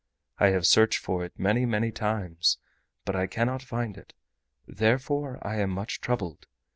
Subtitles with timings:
[0.39, 2.57] I have searched for it many, many times,
[3.05, 4.15] but I cannot find it,
[4.65, 6.47] therefore I am much troubled.